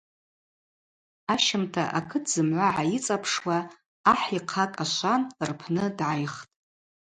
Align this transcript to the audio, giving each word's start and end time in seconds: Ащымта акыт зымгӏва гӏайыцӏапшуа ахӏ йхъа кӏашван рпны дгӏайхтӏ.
Ащымта 1.33 1.83
акыт 1.99 2.23
зымгӏва 2.31 2.67
гӏайыцӏапшуа 2.75 3.57
ахӏ 4.11 4.25
йхъа 4.37 4.65
кӏашван 4.73 5.21
рпны 5.49 5.85
дгӏайхтӏ. 5.97 6.45